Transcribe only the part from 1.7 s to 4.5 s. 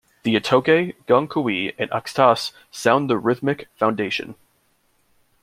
and axatse sound the rhythmic foundation.